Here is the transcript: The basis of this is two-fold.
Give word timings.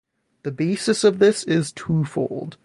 The 0.41 0.49
basis 0.51 1.03
of 1.03 1.19
this 1.19 1.43
is 1.43 1.71
two-fold. 1.71 2.57